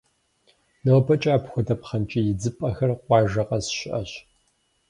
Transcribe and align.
Нобэкӏэ 0.83 1.31
апхуэдэ 1.37 1.75
пхъэнкӏий 1.79 2.25
идзыпӏэхэр 2.31 2.91
къуажэ 3.05 3.43
къэс 3.47 3.65
щыӏэщ. 3.77 4.11